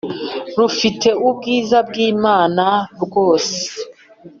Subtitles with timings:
[0.59, 2.65] rufite ubwiza bw’Imana
[3.03, 3.57] rwose